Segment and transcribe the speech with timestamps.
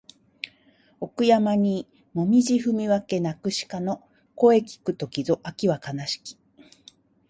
[0.99, 4.01] 奥山にもみぢ踏み分け鳴く鹿の
[4.33, 6.39] 声聞く時ぞ秋は悲しき